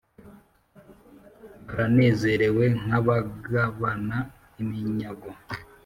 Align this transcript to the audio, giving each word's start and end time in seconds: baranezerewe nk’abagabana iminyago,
baranezerewe 1.65 2.63
nk’abagabana 2.81 4.17
iminyago, 4.61 5.31